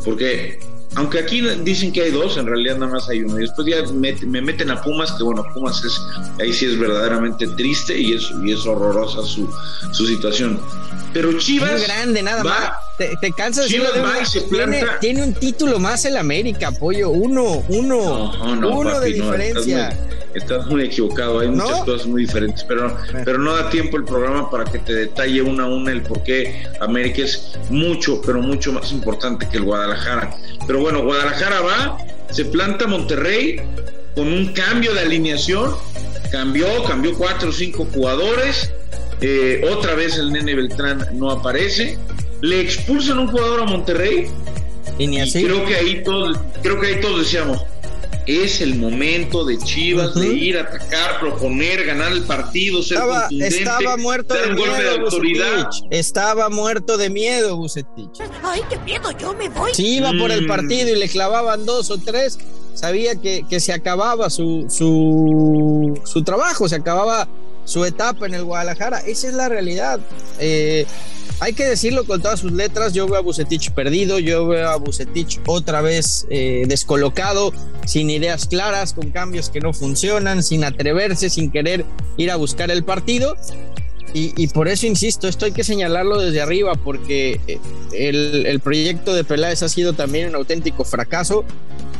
Porque 0.05 0.59
aunque 0.95 1.19
aquí 1.19 1.41
dicen 1.41 1.93
que 1.93 2.03
hay 2.03 2.11
dos, 2.11 2.37
en 2.39 2.47
realidad 2.47 2.77
nada 2.77 2.93
más 2.93 3.09
hay 3.09 3.23
uno. 3.23 3.39
Y 3.39 3.43
después 3.43 3.69
ya 3.69 3.83
me, 3.93 4.43
meten 4.43 4.71
a 4.71 4.83
Pumas, 4.83 5.13
que 5.13 5.23
bueno, 5.23 5.45
Pumas 5.55 5.85
es, 5.85 6.01
ahí 6.41 6.53
sí 6.53 6.67
es 6.67 6.79
verdaderamente 6.79 7.47
triste 7.57 7.97
y 7.97 8.15
es, 8.15 8.29
y 8.45 8.53
es 8.53 8.67
horrorosa 8.67 9.23
su, 9.23 9.49
su 9.93 10.07
situación. 10.07 10.61
Pero 11.13 11.39
Chivas. 11.39 11.73
Es 11.73 11.87
grande, 11.87 12.23
nada 12.23 12.43
más. 12.43 12.88
Te, 12.99 13.17
te 13.21 13.33
cansas 13.33 13.69
de 13.69 13.81
tiene, 14.51 14.85
tiene, 15.01 15.23
un 15.23 15.33
título 15.33 15.79
más 15.79 16.05
el 16.05 16.17
América, 16.17 16.73
pollo. 16.73 17.11
Uno, 17.11 17.65
uno. 17.69 18.33
uno 18.43 19.01
de 19.01 19.13
diferencia. 19.13 19.97
Estás 20.35 20.67
muy, 20.67 20.83
equivocado, 20.83 21.39
hay 21.39 21.49
muchas 21.49 21.85
cosas 21.85 22.07
muy 22.07 22.23
diferentes, 22.23 22.65
pero, 22.65 22.97
pero 23.25 23.39
no 23.39 23.57
da 23.57 23.71
tiempo 23.71 23.97
el 23.97 24.05
programa 24.05 24.51
para 24.51 24.65
que 24.65 24.79
te 24.79 24.95
detalle 24.95 25.41
una 25.43 25.65
a 25.65 25.69
una 25.69 25.91
el 25.91 26.03
por 26.03 26.23
qué 26.23 26.67
América 26.81 27.23
es 27.23 27.53
mucho, 27.71 28.21
pero 28.21 28.41
mucho 28.43 28.73
más 28.73 28.93
importante 28.93 29.49
que 29.49 29.57
el 29.57 29.65
Guadalajara. 29.65 30.37
Pero 30.67 30.81
bueno, 30.81 31.03
Guadalajara 31.03 31.61
va, 31.61 31.99
se 32.31 32.45
planta 32.45 32.87
Monterrey 32.87 33.61
con 34.15 34.27
un 34.27 34.53
cambio 34.53 34.93
de 34.93 35.01
alineación, 35.01 35.75
cambió, 36.31 36.67
cambió 36.85 37.17
cuatro 37.17 37.51
o 37.51 37.53
cinco 37.53 37.87
jugadores, 37.93 38.73
eh, 39.21 39.67
otra 39.71 39.95
vez 39.95 40.19
el 40.19 40.33
nene 40.33 40.55
Beltrán 40.55 41.07
no 41.15 41.31
aparece, 41.31 41.99
le 42.41 42.61
expulsan 42.61 43.19
un 43.19 43.29
jugador 43.29 43.63
a 43.63 43.65
Monterrey 43.65 44.29
y, 44.99 45.19
así? 45.19 45.45
creo 45.45 45.65
que 45.65 45.77
ahí 45.77 46.03
todos, 46.03 46.39
creo 46.63 46.81
que 46.81 46.87
ahí 46.87 47.01
todos 47.01 47.21
decíamos, 47.21 47.63
es 48.29 48.61
el 48.61 48.75
momento 48.75 49.45
de 49.45 49.57
Chivas 49.59 50.15
de 50.15 50.27
ir 50.29 50.59
a 50.59 50.63
atacar, 50.63 51.19
proponer, 51.19 51.87
ganar 51.87 52.13
el 52.13 52.25
partido, 52.25 52.83
ser 52.83 52.99
estaba, 52.99 53.29
estaba 53.31 53.97
muerto 53.97 54.35
de 54.35 54.55
miedo, 54.55 54.75
de 54.75 54.91
autoridad. 54.91 55.71
Estaba 55.91 56.49
muerto 56.51 56.99
de 56.99 57.09
miedo, 57.09 57.57
Bucetich. 57.57 58.21
Ay, 58.43 58.61
qué 58.69 58.79
miedo, 58.81 59.11
yo 59.19 59.33
me 59.33 59.49
voy. 59.49 59.73
Si 59.73 59.97
iba 59.97 60.13
por 60.13 60.31
el 60.31 60.45
mm. 60.45 60.49
partido 60.49 60.91
y 60.91 60.99
le 60.99 61.09
clavaban 61.09 61.65
dos 61.65 61.91
o 61.91 61.97
tres, 61.97 62.39
sabía 62.75 63.17
que, 63.17 63.47
que 63.49 63.61
se 63.61 63.73
acababa 63.73 64.29
su, 64.29 64.67
su, 64.69 65.99
su 66.05 66.23
trabajo, 66.23 66.69
se 66.69 66.77
acababa 66.77 67.27
su 67.65 67.85
etapa 67.87 68.27
en 68.27 68.35
el 68.35 68.45
Guadalajara. 68.45 68.99
Esa 69.01 69.29
es 69.29 69.35
la 69.35 69.49
realidad. 69.49 70.01
Eh, 70.39 70.87
hay 71.41 71.53
que 71.53 71.65
decirlo 71.65 72.05
con 72.05 72.21
todas 72.21 72.41
sus 72.41 72.53
letras. 72.53 72.93
Yo 72.93 73.07
veo 73.07 73.17
a 73.17 73.21
Bucetich 73.21 73.71
perdido, 73.73 74.19
yo 74.19 74.47
veo 74.47 74.69
a 74.69 74.77
Bucetich 74.77 75.41
otra 75.47 75.81
vez 75.81 76.27
eh, 76.31 76.65
descolocado, 76.67 77.53
sin 77.87 78.11
ideas 78.11 78.47
claras, 78.47 78.93
con 78.93 79.11
cambios 79.11 79.51
que 79.51 79.61
no 79.61 79.73
funcionan, 79.73 80.43
sin 80.43 80.65
atreverse, 80.65 81.31
sin 81.31 81.51
querer 81.51 81.85
ir 82.17 82.31
a 82.31 82.37
buscar 82.37 82.71
el 82.71 82.85
partido. 82.85 83.37
Y, 84.15 84.49
por 84.49 84.69
eso 84.69 84.87
insisto, 84.87 85.29
esto 85.29 85.45
hay 85.45 85.53
que 85.53 85.63
señalarlo 85.63 86.19
desde 86.19 86.41
arriba, 86.41 86.75
porque 86.75 87.41
eh, 87.47 87.59
el, 87.93 88.47
el 88.47 88.59
proyecto 88.59 89.15
de 89.15 89.23
Peláez 89.23 89.63
ha 89.63 89.69
sido 89.69 89.93
también 89.93 90.31
un 90.31 90.35
auténtico 90.35 90.85
fracaso. 90.85 91.45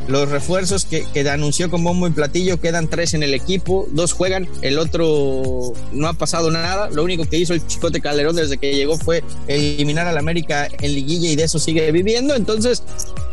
Los 0.09 0.27
refuerzos 0.27 0.85
que, 0.85 1.05
que, 1.13 1.29
anunció 1.29 1.69
con 1.69 1.83
bombo 1.83 2.07
y 2.07 2.09
platillo 2.09 2.59
quedan 2.59 2.87
tres 2.87 3.13
en 3.13 3.21
el 3.21 3.35
equipo, 3.35 3.87
dos 3.91 4.11
juegan, 4.11 4.49
el 4.63 4.79
otro 4.79 5.73
no 5.91 6.07
ha 6.07 6.13
pasado 6.13 6.49
nada. 6.49 6.89
Lo 6.89 7.03
único 7.03 7.25
que 7.25 7.37
hizo 7.37 7.53
el 7.53 7.65
Chicote 7.67 8.01
Calderón 8.01 8.35
desde 8.35 8.57
que 8.57 8.73
llegó 8.73 8.97
fue 8.97 9.23
eliminar 9.47 10.07
al 10.07 10.17
América 10.17 10.67
en 10.79 10.95
liguilla 10.95 11.29
y 11.29 11.35
de 11.35 11.43
eso 11.43 11.59
sigue 11.59 11.91
viviendo. 11.91 12.33
Entonces, 12.33 12.81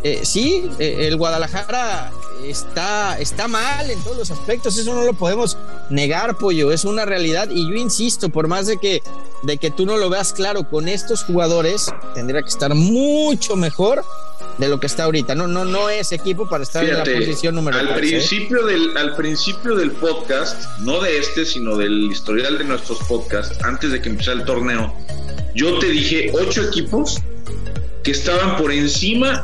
eh, 0.03 0.21
sí, 0.23 0.69
eh, 0.79 1.07
el 1.09 1.17
Guadalajara 1.17 2.13
está, 2.45 3.19
está 3.19 3.49
mal 3.49 3.91
en 3.91 3.99
todos 4.01 4.19
los 4.19 4.31
aspectos, 4.31 4.77
eso 4.77 4.95
no 4.95 5.03
lo 5.03 5.15
podemos 5.15 5.57
negar, 5.89 6.37
pollo, 6.37 6.73
es 6.73 6.85
una 6.85 7.07
realidad. 7.07 7.49
Y 7.51 7.71
yo 7.71 7.75
insisto, 7.75 8.29
por 8.29 8.49
más 8.49 8.67
de 8.67 8.77
que, 8.77 9.03
de 9.45 9.57
que 9.57 9.71
tú 9.71 9.87
no 9.87 9.97
lo 9.97 10.11
veas 10.11 10.35
claro 10.35 10.69
con 10.69 10.89
estos 10.89 11.25
jugadores, 11.25 11.87
tendría 12.15 12.43
que 12.43 12.51
estar 12.51 12.75
mucho 12.75 13.57
mejor 13.57 14.05
de 14.59 14.69
lo 14.69 14.81
que 14.81 14.87
está 14.87 15.05
ahorita. 15.05 15.35
No, 15.35 15.47
no, 15.47 15.65
no 15.65 15.89
es 15.89 16.13
equipo 16.13 16.49
para 16.49 16.63
estar 16.63 16.85
en 16.85 16.99
la 16.99 17.05
posición 17.05 17.55
número 17.55 17.79
al 17.79 17.89
¿eh? 17.89 17.95
principio 17.95 18.65
del 18.65 18.97
Al 18.97 19.15
principio 19.15 19.77
del 19.77 19.93
podcast, 19.93 20.79
no 20.81 21.01
de 21.01 21.19
este, 21.19 21.45
sino 21.45 21.77
del 21.77 22.11
historial 22.11 22.59
de 22.59 22.65
nuestros 22.65 22.99
podcasts, 23.01 23.59
antes 23.65 23.93
de 23.93 24.01
que 24.01 24.09
empezara 24.09 24.41
el 24.41 24.45
torneo, 24.45 24.95
yo 25.55 25.79
te 25.79 25.89
dije 25.89 26.33
ocho 26.33 26.63
equipos 26.63 27.19
que 28.03 28.13
estaban 28.13 28.57
por 28.57 28.73
encima 28.73 29.43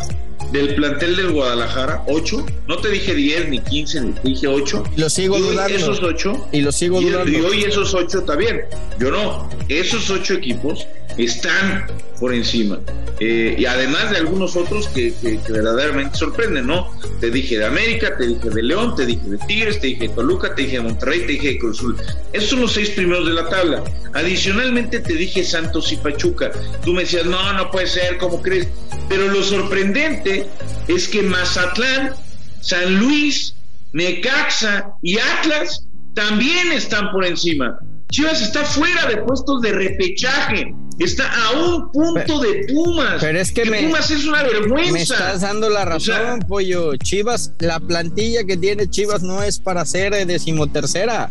del 0.53 0.75
plantel 0.75 1.17
del 1.17 1.33
Guadalajara, 1.33 2.05
8. 2.07 2.47
No 2.69 2.77
te 2.79 2.91
dije 2.91 3.15
10 3.15 3.49
ni 3.49 3.61
15, 3.61 4.01
ni 4.03 4.13
te 4.13 4.29
dije 4.29 4.47
8. 4.47 4.85
Lo 4.97 5.09
sigo 5.09 5.39
y 5.39 5.41
dudando. 5.41 5.75
Esos 5.75 6.03
8. 6.03 6.49
Y 6.53 6.61
lo 6.61 6.71
sigo 6.71 7.01
y, 7.01 7.07
dudando. 7.07 7.31
Y 7.31 7.41
hoy 7.41 7.65
esos 7.65 7.95
8 7.95 8.21
está 8.21 8.37
bien. 8.37 8.63
Yo 8.99 9.11
no. 9.11 9.49
Esos 9.69 10.11
8 10.11 10.35
equipos 10.35 10.87
están 11.19 11.87
por 12.19 12.35
encima. 12.35 12.79
Eh, 13.21 13.55
y 13.59 13.67
además 13.67 14.11
de 14.11 14.17
algunos 14.17 14.57
otros 14.57 14.89
que, 14.89 15.13
verdaderamente 15.49 16.19
sorprenden, 16.19 16.67
¿no? 16.67 16.91
Te 17.21 17.31
dije 17.31 17.59
de 17.59 17.67
América, 17.67 18.17
te 18.17 18.27
dije 18.27 18.51
de 18.51 18.63
León, 18.63 18.95
te 18.97 19.07
dije 19.07 19.29
de 19.29 19.39
Tigres, 19.39 19.81
te 19.81 19.89
dije 19.89 20.09
de 20.09 20.15
Toluca, 20.15 20.55
te 20.55 20.63
dije 20.63 20.77
de 20.77 20.83
Monterrey, 20.83 21.21
te 21.21 21.33
dije 21.33 21.49
de 21.49 21.59
Cruzul. 21.59 21.97
Esos 22.33 22.51
son 22.51 22.61
los 22.63 22.73
seis 22.73 22.91
primeros 22.91 23.27
de 23.27 23.35
la 23.35 23.49
tabla. 23.49 23.85
Adicionalmente 24.15 25.01
te 25.01 25.15
dije 25.15 25.45
Santos 25.45 25.93
y 25.93 25.97
Pachuca. 25.97 26.51
Tú 26.85 26.93
me 26.93 27.03
decías, 27.03 27.27
no, 27.27 27.53
no 27.53 27.71
puede 27.71 27.87
ser, 27.87 28.19
¿cómo 28.19 28.43
crees? 28.43 28.67
Pero 29.09 29.29
lo 29.29 29.43
sorprendente 29.43 30.47
es 30.89 31.09
que 31.09 31.23
Mazatlán, 31.23 32.15
San 32.61 32.99
Luis, 32.99 33.55
Necaxa 33.93 34.95
y 35.03 35.19
Atlas 35.19 35.87
también 36.15 36.73
están 36.73 37.11
por 37.13 37.25
encima. 37.25 37.79
Chivas 38.13 38.43
está 38.43 38.63
fuera 38.63 39.07
de 39.07 39.17
puestos 39.23 39.63
de 39.63 39.73
repechaje. 39.73 40.75
Está 40.99 41.33
a 41.33 41.53
un 41.53 41.91
punto 41.91 42.41
de 42.41 42.67
Pumas. 42.71 43.17
Pero 43.23 43.41
es 43.41 43.51
que, 43.51 43.65
Pumas 43.65 44.11
es 44.11 44.27
una 44.27 44.43
vergüenza. 44.43 44.93
Me 44.93 45.03
estás 45.03 45.41
dando 45.41 45.71
la 45.71 45.87
razón, 45.87 46.41
pollo. 46.47 46.95
Chivas, 46.97 47.55
la 47.59 47.81
plantilla 47.81 48.45
que 48.45 48.59
tiene 48.59 48.89
Chivas 48.91 49.23
no 49.23 49.43
es 49.43 49.59
para 49.59 49.87
ser 49.87 50.27
decimotercera. 50.27 51.31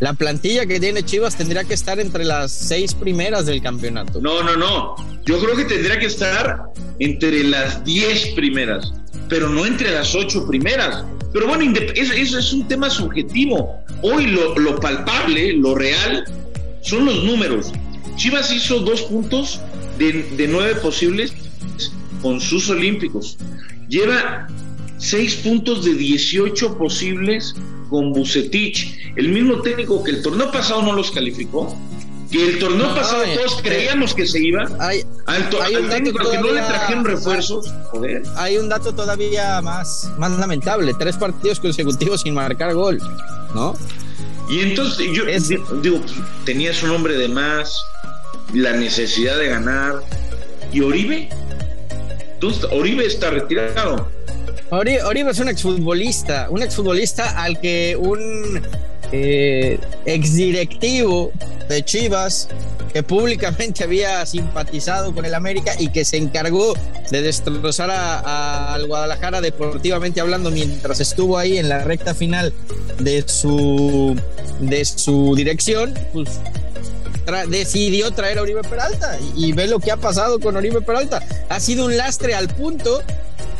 La 0.00 0.12
plantilla 0.12 0.66
que 0.66 0.78
tiene 0.78 1.02
Chivas 1.02 1.34
tendría 1.34 1.64
que 1.64 1.72
estar 1.72 1.98
entre 1.98 2.26
las 2.26 2.52
seis 2.52 2.92
primeras 2.92 3.46
del 3.46 3.62
campeonato. 3.62 4.20
No, 4.20 4.42
no, 4.42 4.54
no. 4.54 4.96
Yo 5.24 5.40
creo 5.40 5.56
que 5.56 5.64
tendría 5.64 5.98
que 5.98 6.06
estar 6.06 6.64
entre 6.98 7.42
las 7.44 7.82
diez 7.84 8.26
primeras, 8.36 8.92
pero 9.30 9.48
no 9.48 9.64
entre 9.64 9.92
las 9.92 10.14
ocho 10.14 10.46
primeras. 10.46 11.04
Pero 11.38 11.50
bueno, 11.50 11.72
eso 11.94 12.36
es 12.36 12.52
un 12.52 12.66
tema 12.66 12.90
subjetivo. 12.90 13.80
Hoy 14.02 14.26
lo, 14.26 14.80
palpable, 14.80 15.52
lo 15.52 15.76
real, 15.76 16.24
son 16.80 17.04
los 17.04 17.22
números. 17.22 17.70
Chivas 18.16 18.52
hizo 18.52 18.80
dos 18.80 19.02
puntos 19.02 19.60
de, 19.98 20.48
nueve 20.50 20.74
posibles 20.82 21.32
con 22.22 22.40
sus 22.40 22.68
olímpicos. 22.70 23.38
Lleva 23.88 24.48
seis 24.96 25.36
puntos 25.36 25.84
de 25.84 25.94
18 25.94 26.76
posibles 26.76 27.54
con 27.88 28.12
Bucetich, 28.12 28.98
el 29.14 29.28
mismo 29.28 29.62
técnico 29.62 30.02
que 30.02 30.10
el 30.10 30.22
torneo 30.24 30.50
pasado 30.50 30.82
no 30.82 30.92
los 30.92 31.12
calificó, 31.12 31.78
que 32.30 32.46
el 32.46 32.58
torneo 32.58 32.94
pasado 32.94 33.24
todos 33.34 33.60
creíamos 33.62 34.14
que 34.14 34.26
se 34.26 34.38
iba. 34.40 34.68
Hay, 34.78 35.04
al, 35.26 35.48
técnico 35.88 36.30
que 36.30 36.38
no 36.38 36.52
le 36.52 36.60
trajeron 36.60 37.04
refuerzos. 37.04 37.72
Hay 38.36 38.58
un 38.58 38.68
dato 38.68 38.92
todavía 38.92 39.60
más, 39.62 40.10
más 40.18 40.38
lamentable: 40.38 40.94
tres 40.98 41.16
partidos 41.16 41.60
consecutivos 41.60 42.22
sin 42.22 42.34
marcar 42.34 42.74
gol, 42.74 43.00
¿no? 43.54 43.74
Y 44.48 44.60
entonces 44.60 45.06
yo 45.12 45.24
digo, 45.82 46.00
tenía 46.44 46.72
su 46.72 46.86
nombre 46.86 47.16
de 47.16 47.28
más, 47.28 47.82
la 48.54 48.72
necesidad 48.72 49.38
de 49.38 49.48
ganar. 49.48 50.02
¿Y 50.72 50.80
Oribe? 50.80 51.28
Entonces, 52.34 52.66
Oribe 52.70 53.06
está 53.06 53.30
retirado. 53.30 54.08
Oribe, 54.70 55.30
es 55.30 55.38
un 55.38 55.48
exfutbolista, 55.48 56.48
un 56.50 56.62
exfutbolista 56.62 57.42
al 57.42 57.58
que 57.60 57.96
un 57.98 58.62
eh, 59.12 59.78
exdirectivo 60.04 61.32
de 61.68 61.84
Chivas 61.84 62.48
que 62.92 63.02
públicamente 63.02 63.84
había 63.84 64.24
simpatizado 64.24 65.14
con 65.14 65.24
el 65.24 65.34
América 65.34 65.72
y 65.78 65.88
que 65.88 66.04
se 66.04 66.16
encargó 66.16 66.74
de 67.10 67.22
destrozar 67.22 67.90
al 67.90 68.86
Guadalajara 68.86 69.40
deportivamente 69.40 70.20
hablando 70.20 70.50
mientras 70.50 71.00
estuvo 71.00 71.38
ahí 71.38 71.58
en 71.58 71.68
la 71.68 71.84
recta 71.84 72.14
final 72.14 72.52
de 72.98 73.24
su, 73.26 74.16
de 74.60 74.84
su 74.84 75.34
dirección, 75.36 75.94
pues 76.12 76.40
decidió 77.48 78.10
traer 78.12 78.38
a 78.38 78.42
Oribe 78.42 78.62
Peralta 78.62 79.18
y, 79.36 79.46
y 79.46 79.52
ve 79.52 79.66
lo 79.66 79.80
que 79.80 79.90
ha 79.90 79.98
pasado 79.98 80.40
con 80.40 80.56
Oribe 80.56 80.80
Peralta. 80.80 81.22
Ha 81.50 81.60
sido 81.60 81.84
un 81.84 81.96
lastre 81.96 82.34
al 82.34 82.48
punto 82.48 83.02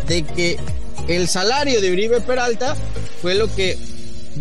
de 0.06 0.22
que 0.22 0.58
el 1.06 1.28
salario 1.28 1.80
de 1.80 1.92
Uribe 1.92 2.20
Peralta 2.22 2.74
fue 3.20 3.34
lo 3.34 3.54
que 3.54 3.76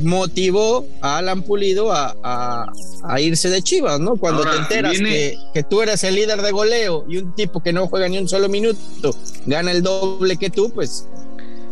motivó 0.03 0.85
a 1.01 1.17
Alan 1.17 1.41
Pulido 1.41 1.91
a, 1.91 2.71
irse 3.19 3.49
de 3.49 3.61
Chivas, 3.61 3.99
¿no? 3.99 4.15
Cuando 4.17 4.43
te 4.43 4.55
enteras 4.55 4.97
que, 4.97 5.37
que, 5.53 5.63
tú 5.63 5.81
eres 5.81 6.03
el 6.03 6.15
líder 6.15 6.41
de 6.41 6.51
goleo 6.51 7.05
y 7.07 7.17
un 7.17 7.33
tipo 7.35 7.61
que 7.61 7.71
no 7.71 7.87
juega 7.87 8.09
ni 8.09 8.17
un 8.17 8.27
solo 8.27 8.49
minuto 8.49 9.15
gana 9.45 9.71
el 9.71 9.81
doble 9.81 10.37
que 10.37 10.49
tú, 10.49 10.69
pues 10.71 11.07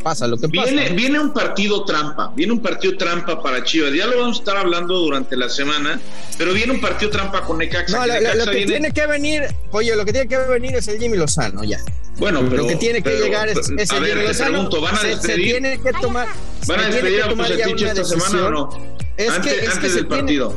pasa 0.05 0.27
lo 0.27 0.37
que 0.37 0.45
viene, 0.45 0.83
pasa. 0.83 0.93
Viene 0.93 1.19
un 1.19 1.33
partido 1.33 1.83
trampa, 1.83 2.31
viene 2.35 2.53
un 2.53 2.61
partido 2.61 2.95
trampa 2.95 3.41
para 3.41 3.63
Chivas. 3.63 3.91
Ya 3.91 4.05
lo 4.05 4.19
vamos 4.19 4.37
a 4.37 4.39
estar 4.39 4.55
hablando 4.55 4.99
durante 4.99 5.35
la 5.35 5.49
semana, 5.49 5.99
pero 6.37 6.53
viene 6.53 6.73
un 6.73 6.79
partido 6.79 7.09
trampa 7.09 7.41
con 7.41 7.57
Necaxa. 7.57 7.97
No, 7.97 8.05
lo, 8.05 8.51
que 8.51 8.67
tiene 8.67 8.91
que 8.91 9.07
venir, 9.07 9.47
oye, 9.71 9.95
lo 9.95 10.05
que 10.05 10.13
tiene 10.13 10.27
que 10.27 10.37
venir 10.37 10.75
es 10.75 10.87
el 10.89 10.99
Jimmy 10.99 11.17
Lozano, 11.17 11.63
ya. 11.63 11.79
Bueno, 12.17 12.41
pero 12.47 12.61
lo 12.61 12.67
que 12.67 12.75
tiene 12.75 13.01
que 13.01 13.17
llegar 13.17 13.49
es, 13.49 13.57
el 13.67 13.87
Jimmy 13.87 14.27
Lozano. 14.27 14.69
¿van 14.79 14.93
a 14.93 14.99
se, 14.99 15.35
tiene 15.37 15.81
que 15.81 15.91
tomar, 15.93 16.27
¿Van 16.67 16.79
a 16.81 16.85
despedir 16.85 17.23
a 17.23 17.33
Bucetich 17.33 17.81
esta 17.81 18.03
semana 18.05 18.45
o 18.45 18.51
no? 18.51 18.69
Es 19.17 19.31
antes, 19.31 19.53
que, 19.53 19.59
es 19.59 19.69
antes 19.71 19.91
que 19.91 19.95
del 19.95 20.07
partido. 20.07 20.53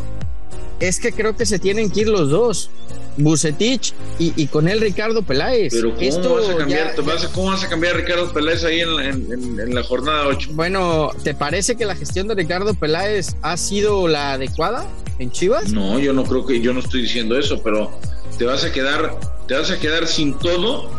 es 0.79 1.01
que 1.01 1.11
creo 1.13 1.35
que 1.35 1.47
se 1.47 1.59
tienen 1.59 1.91
que 1.91 2.01
ir 2.01 2.09
los 2.09 2.29
dos. 2.29 2.71
Bucetich 3.19 3.93
y, 4.19 4.47
con 4.47 4.69
él 4.69 4.81
Ricardo 4.81 5.23
Peláez. 5.23 5.73
Pero 5.75 5.95
¿cómo, 5.95 6.35
vas, 6.35 6.49
a 6.49 6.57
cambiar, 6.57 6.95
¿cómo 7.33 7.51
vas 7.51 7.65
a 7.65 7.69
cambiar 7.69 7.95
a 7.95 7.99
Ricardo 7.99 8.33
Peláez 8.33 8.65
ahí 8.65 8.81
en, 8.81 9.75
la 9.75 9.83
jornada 9.83 10.27
8? 10.27 10.51
Bueno, 10.53 11.11
¿te 11.23 11.35
parece 11.35 11.77
que 11.77 11.85
la 11.85 11.95
gestión 11.95 12.29
de 12.29 12.35
Ricardo 12.35 12.75
Peláez 12.75 13.37
ha 13.43 13.57
sido 13.57 14.09
la 14.09 14.33
adecuada 14.33 14.87
en 15.19 15.31
Chivas? 15.31 15.73
No, 15.73 15.99
yo 15.99 16.13
no 16.13 16.25
creo 16.25 16.47
que, 16.47 16.61
yo 16.61 16.73
no 16.73 16.81
estoy 16.81 17.03
diciendo 17.03 17.39
eso, 17.39 17.63
pero 17.63 17.91
te 18.39 18.45
vas 18.45 18.65
a 18.65 18.73
quedar, 18.73 19.19
te 19.47 19.55
vas 19.55 19.71
a 19.71 19.79
quedar 19.79 20.07
sin 20.07 20.39
todo, 20.39 20.91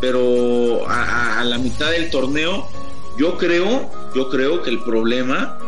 pero 0.00 0.88
a, 0.88 1.42
la 1.44 1.58
mitad 1.58 1.90
del 1.90 2.10
torneo, 2.10 2.68
yo 3.18 3.36
creo, 3.38 3.90
yo 4.14 4.28
creo 4.30 4.62
que 4.62 4.70
el 4.70 4.82
problema 4.82 5.58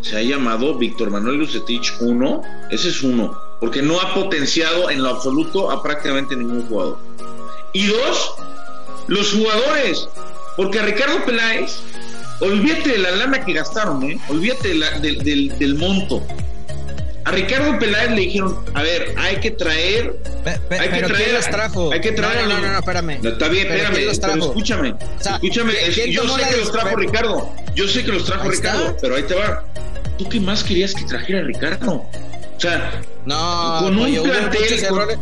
se 0.00 0.16
ha 0.16 0.22
llamado 0.22 0.78
Víctor 0.78 1.10
Manuel 1.10 1.38
Bucetich 1.38 1.94
1, 2.00 2.42
ese 2.70 2.88
es 2.88 3.02
uno 3.02 3.49
porque 3.60 3.82
no 3.82 4.00
ha 4.00 4.14
potenciado 4.14 4.90
en 4.90 5.02
lo 5.02 5.10
absoluto 5.10 5.70
a 5.70 5.82
prácticamente 5.82 6.34
ningún 6.34 6.66
jugador. 6.66 6.98
Y 7.72 7.86
dos, 7.86 8.34
los 9.06 9.32
jugadores, 9.32 10.08
porque 10.56 10.80
a 10.80 10.82
Ricardo 10.82 11.24
Peláez, 11.24 11.80
olvídate 12.40 12.90
de 12.90 12.98
la 12.98 13.10
lana 13.12 13.44
que 13.44 13.52
gastaron, 13.52 14.02
¿eh? 14.02 14.18
olvídate 14.28 14.68
del, 14.68 15.74
monto. 15.76 16.26
A 17.24 17.32
Ricardo 17.32 17.78
Peláez 17.78 18.10
le 18.12 18.22
dijeron, 18.22 18.58
a 18.72 18.82
ver, 18.82 19.14
hay 19.18 19.36
que 19.36 19.50
traer, 19.50 20.16
hay 20.70 20.88
que 20.88 21.02
traer, 21.02 21.34
los 21.34 21.50
trajo? 21.50 21.92
hay 21.92 22.00
que 22.00 22.12
traer, 22.12 22.48
no, 22.48 22.54
no, 22.54 22.60
no, 22.60 22.72
no, 22.72 22.78
espérame. 22.78 23.20
está 23.22 23.48
bien, 23.48 23.66
espérame, 23.66 23.94
pero 24.20 24.44
escúchame, 24.46 24.94
escúchame, 25.20 25.74
yo 26.10 26.26
sé 26.26 26.48
que 26.48 26.56
los 26.56 26.72
trajo 26.72 26.96
Ricardo, 26.96 27.52
yo 27.74 27.86
sé 27.86 28.04
que 28.04 28.12
los 28.12 28.24
trajo 28.24 28.48
Ricardo, 28.48 28.96
pero 29.02 29.16
ahí 29.16 29.22
te 29.24 29.34
va. 29.34 29.64
¿Tú 30.16 30.28
qué 30.28 30.40
más 30.40 30.64
querías 30.64 30.94
que 30.94 31.04
trajera 31.04 31.42
Ricardo? 31.42 32.06
O 32.60 32.62
sea, 32.62 33.02
no, 33.24 33.78
con 33.80 33.98
un 33.98 34.18
hubo, 34.18 34.26
muchos 34.26 34.82
errores, 34.82 35.18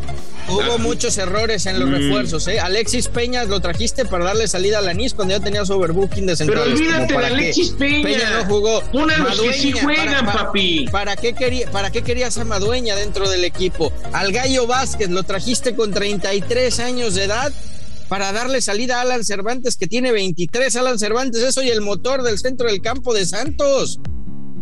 hubo 0.48 0.72
ah. 0.72 0.78
muchos 0.78 1.18
errores 1.18 1.66
en 1.66 1.78
los 1.78 1.88
mm. 1.88 1.92
refuerzos. 1.92 2.48
¿eh? 2.48 2.58
Alexis 2.58 3.06
Peña 3.06 3.44
lo 3.44 3.60
trajiste 3.60 4.04
para 4.04 4.24
darle 4.24 4.48
salida 4.48 4.78
a 4.78 4.82
Lanís 4.82 5.14
cuando 5.14 5.38
ya 5.38 5.40
tenía 5.40 5.64
su 5.64 5.74
overbooking 5.74 6.26
de 6.26 6.34
centrales. 6.34 6.74
Pero 6.76 6.96
olvídate 6.96 7.16
de 7.16 7.26
Alexis 7.26 7.70
Peña. 7.78 8.02
Peña 8.02 8.30
no 8.38 8.44
jugó. 8.46 8.82
Una 8.92 9.14
de 9.14 9.20
los 9.20 9.40
que 9.40 9.52
sí 9.52 9.70
juegan, 9.70 10.26
papi. 10.26 10.88
Para, 10.90 11.14
qué 11.14 11.32
quería, 11.32 11.70
¿Para 11.70 11.92
qué 11.92 12.02
querías 12.02 12.36
a 12.38 12.44
Madueña 12.44 12.96
dentro 12.96 13.28
del 13.28 13.44
equipo? 13.44 13.92
Al 14.12 14.32
Gallo 14.32 14.66
Vázquez 14.66 15.08
lo 15.08 15.22
trajiste 15.22 15.76
con 15.76 15.92
33 15.92 16.80
años 16.80 17.14
de 17.14 17.22
edad 17.22 17.52
para 18.08 18.32
darle 18.32 18.60
salida 18.62 18.98
a 18.98 19.02
Alan 19.02 19.24
Cervantes, 19.24 19.76
que 19.76 19.86
tiene 19.86 20.10
23. 20.10 20.74
Alan 20.74 20.98
Cervantes 20.98 21.40
es 21.40 21.56
hoy 21.56 21.68
el 21.68 21.82
motor 21.82 22.24
del 22.24 22.36
centro 22.36 22.66
del 22.66 22.82
campo 22.82 23.14
de 23.14 23.26
Santos. 23.26 24.00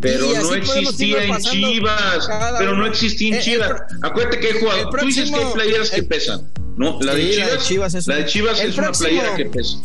Pero 0.00 0.26
no 0.26 0.54
existía 0.54 1.24
en 1.24 1.38
Chivas. 1.38 2.28
Pero 2.58 2.76
no 2.76 2.86
existía 2.86 3.28
en 3.28 3.34
eh, 3.34 3.40
Chivas. 3.40 3.82
Acuérdate 4.02 4.40
que 4.40 4.46
hay 4.48 4.60
jugadores. 4.60 5.00
Tú 5.00 5.06
dices 5.06 5.30
que 5.30 5.36
hay 5.36 5.52
playeras 5.52 5.90
que 5.90 6.02
pesan. 6.02 6.50
No, 6.76 6.98
la, 7.00 7.14
de 7.14 7.58
Chivas, 7.62 8.06
la 8.06 8.16
de 8.16 8.26
Chivas 8.26 8.60
es, 8.60 8.76
una 8.76 8.92
playera 8.92 9.34
que 9.34 9.46
pesa. 9.46 9.78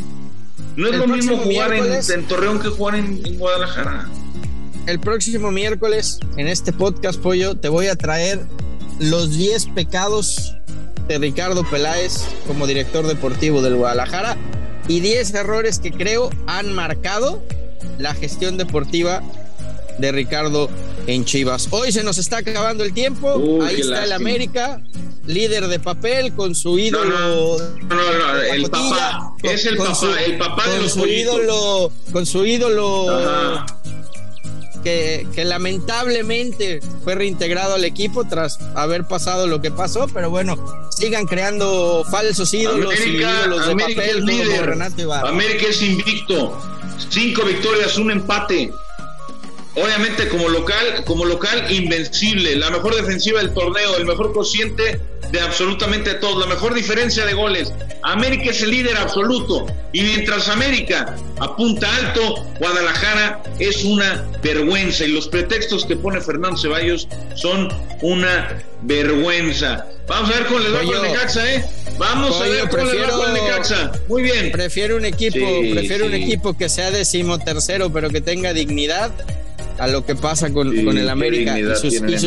No 0.75 0.89
es 0.89 0.95
lo 0.95 1.07
mismo 1.07 1.37
jugar 1.37 1.73
en, 1.73 2.25
Torreón 2.27 2.59
que 2.59 2.67
jugar 2.69 2.95
en, 2.95 3.37
Guadalajara. 3.37 4.09
El 4.87 4.99
próximo 4.99 5.51
miércoles, 5.51 6.19
en 6.37 6.47
este 6.47 6.73
podcast, 6.73 7.19
Pollo, 7.19 7.55
te 7.55 7.69
voy 7.69 7.87
a 7.87 7.95
traer 7.95 8.41
los 8.99 9.37
10 9.37 9.67
pecados 9.67 10.55
de 11.07 11.17
Ricardo 11.17 11.63
Peláez 11.69 12.25
como 12.47 12.67
director 12.67 13.07
deportivo 13.07 13.61
del 13.61 13.75
Guadalajara 13.75 14.37
y 14.87 14.99
10 14.99 15.33
errores 15.33 15.79
que 15.79 15.91
creo 15.91 16.29
han 16.47 16.73
marcado 16.73 17.43
la 17.99 18.13
gestión 18.13 18.57
deportiva 18.57 19.21
de 20.01 20.11
Ricardo 20.11 20.69
en 21.07 21.23
Chivas. 21.23 21.67
Hoy 21.71 21.91
se 21.91 22.03
nos 22.03 22.17
está 22.17 22.37
acabando 22.37 22.83
el 22.83 22.93
tiempo. 22.93 23.59
Ahí 23.63 23.81
está 23.81 24.03
el 24.03 24.11
América, 24.11 24.81
líder 25.27 25.67
de 25.67 25.79
papel 25.79 26.33
con 26.33 26.55
su 26.55 26.77
ídolo. 26.77 27.57
No, 27.83 27.95
no, 27.95 27.95
no, 27.95 28.41
el 28.41 28.69
papá. 28.69 29.33
es 29.43 29.65
el 29.65 29.77
papá, 29.77 30.21
el 30.25 30.37
papá 30.37 30.69
de 30.69 30.81
los 30.81 30.93
su 30.93 31.05
ídolo, 31.05 31.91
Con 32.11 32.25
su 32.25 32.45
ídolo. 32.45 33.65
Que, 34.83 35.27
que, 35.35 35.45
lamentablemente 35.45 36.79
fue 37.03 37.13
reintegrado 37.13 37.75
al 37.75 37.85
equipo 37.85 38.23
tras 38.23 38.57
haber 38.73 39.05
pasado 39.05 39.45
lo 39.45 39.61
que 39.61 39.69
pasó, 39.69 40.07
pero 40.11 40.31
bueno, 40.31 40.57
sigan 40.89 41.27
creando 41.27 42.03
falsos 42.09 42.51
ídolos 42.51 42.95
y 43.05 43.17
ídolos 43.17 43.67
de 43.67 43.75
papel 43.75 44.25
líder. 44.25 44.65
Renato 44.65 45.13
América 45.13 45.67
es 45.69 45.83
invicto, 45.83 46.59
cinco 47.09 47.43
victorias, 47.43 47.95
un 47.99 48.09
empate. 48.09 48.73
Obviamente 49.75 50.27
como 50.27 50.49
local, 50.49 51.03
como 51.05 51.23
local 51.25 51.71
invencible, 51.71 52.55
la 52.57 52.69
mejor 52.69 52.95
defensiva 52.95 53.39
del 53.39 53.53
torneo, 53.53 53.95
el 53.95 54.05
mejor 54.05 54.33
cociente 54.33 54.99
de 55.31 55.39
absolutamente 55.39 56.15
todos, 56.15 56.45
la 56.45 56.53
mejor 56.53 56.73
diferencia 56.73 57.25
de 57.25 57.33
goles. 57.33 57.73
América 58.03 58.51
es 58.51 58.61
el 58.61 58.71
líder 58.71 58.97
absoluto 58.97 59.65
y 59.93 60.01
mientras 60.01 60.49
América 60.49 61.15
apunta 61.39 61.87
alto, 61.95 62.45
Guadalajara 62.59 63.41
es 63.59 63.85
una 63.85 64.27
vergüenza 64.43 65.05
y 65.05 65.09
los 65.09 65.29
pretextos 65.29 65.85
que 65.85 65.95
pone 65.95 66.19
Fernando 66.19 66.57
Ceballos 66.57 67.07
son 67.35 67.69
una 68.01 68.61
vergüenza. 68.81 69.85
Vamos 70.07 70.31
a 70.31 70.33
ver 70.33 70.47
cómo 70.47 70.59
le 70.59 70.69
va 70.69 70.83
con 70.83 71.01
Necaxa, 71.01 71.53
¿eh? 71.53 71.65
Vamos 71.97 72.41
a 72.41 72.43
ver 72.43 72.67
cómo 72.69 72.83
le 72.83 73.01
va 73.01 73.09
con 73.09 73.33
Necaxa. 73.33 73.91
Muy 74.09 74.23
bien. 74.23 74.51
Prefiero 74.51 74.97
un 74.97 75.05
equipo, 75.05 75.39
prefiero 75.71 76.07
un 76.07 76.13
equipo 76.13 76.57
que 76.57 76.67
sea 76.67 76.91
decimotercero, 76.91 77.93
pero 77.93 78.09
que 78.09 78.19
tenga 78.19 78.51
dignidad 78.53 79.13
a 79.81 79.87
lo 79.87 80.05
que 80.05 80.15
pasa 80.15 80.53
con, 80.53 80.83
con 80.85 80.95
el 80.95 81.09
América 81.09 81.59
y 81.59 81.63
sus, 81.75 81.93
ídolos. 81.93 82.23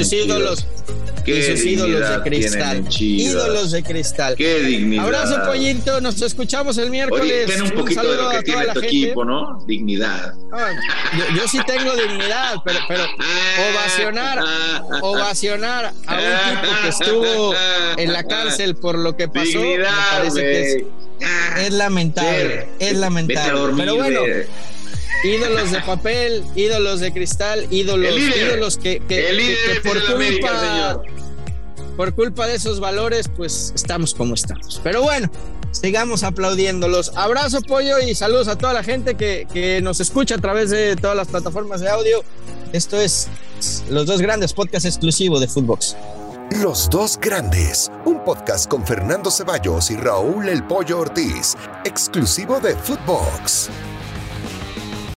y 1.25 1.43
sus 1.43 1.65
ídolos 1.65 2.11
de 2.11 2.23
cristal. 2.25 2.85
Ídolos 2.99 3.71
de 3.71 3.83
cristal. 3.85 4.35
Qué 4.35 4.59
dignidad. 4.59 5.05
Abrazo, 5.05 5.41
pollito. 5.47 6.01
Nos 6.01 6.21
escuchamos 6.21 6.79
el 6.79 6.91
miércoles. 6.91 7.49
Oye, 7.49 7.63
un 7.63 7.71
poquito 7.71 8.03
de 8.03 8.17
lo 8.17 8.31
que 8.31 8.43
tiene 8.43 8.67
tu 8.75 8.81
equipo, 8.81 9.25
¿no? 9.25 9.65
Dignidad. 9.69 10.35
yo, 11.37 11.47
sí 11.47 11.61
tengo 11.65 11.95
dignidad, 11.95 12.57
pero, 12.65 12.81
pero 12.89 13.05
ovacionar, 13.71 14.41
ovacionar 15.01 15.93
a 16.07 16.15
un 16.15 16.61
tipo 16.61 16.83
que 16.83 16.89
estuvo 16.89 17.55
en 17.97 18.13
la 18.13 18.25
cárcel 18.25 18.75
por 18.75 18.99
lo 18.99 19.17
que 19.17 19.29
pasó, 19.29 19.61
me 19.61 19.79
parece 20.11 20.41
que 20.41 20.87
es, 21.67 21.73
lamentable. 21.73 22.67
es 22.81 22.97
lamentable. 22.97 23.75
pero 23.77 23.95
bueno 23.95 24.23
ídolos 25.25 25.71
de 25.73 25.81
papel, 25.81 26.45
ídolos 26.55 27.01
de 27.01 27.13
cristal, 27.13 27.67
ídolos, 27.71 28.15
ídolos 28.17 28.79
que, 28.79 29.01
por 29.83 30.05
culpa, 30.07 31.03
por 31.97 32.15
culpa 32.15 32.47
de 32.47 32.55
esos 32.55 32.81
valores, 32.81 33.29
pues 33.35 33.73
estamos 33.75 34.15
como 34.15 34.35
estamos. 34.35 34.81
Pero 34.85 35.03
bueno, 35.03 35.31
sigamos 35.73 36.23
aplaudiéndolos. 36.23 37.13
Abrazo, 37.17 37.63
pollo, 37.63 37.99
y 38.01 38.15
saludos 38.15 38.49
a 38.49 38.57
toda 38.57 38.73
la 38.73 38.83
gente 38.83 39.15
que, 39.15 39.47
que 39.53 39.81
nos 39.81 40.01
escucha 40.01 40.37
a 40.37 40.39
través 40.39 40.71
de 40.71 40.97
todas 40.97 41.17
las 41.17 41.29
plataformas 41.29 41.81
de 41.81 41.89
audio. 41.89 42.23
Esto 42.73 43.01
es 43.01 43.29
los 43.89 44.07
dos 44.07 44.21
grandes 44.21 44.53
podcasts 44.53 44.87
exclusivos 44.87 45.41
de 45.41 45.49
Footbox. 45.49 45.97
Los 46.61 46.91
dos 46.91 47.19
grandes, 47.21 47.91
un 48.05 48.23
podcast 48.23 48.69
con 48.69 48.87
Fernando 48.87 49.31
Ceballos 49.31 49.91
y 49.91 49.97
Raúl 49.97 50.49
El 50.49 50.63
Pollo 50.65 51.01
Ortiz, 51.01 51.57
exclusivo 51.85 52.61
de 52.61 52.77
Footbox. 52.77 53.71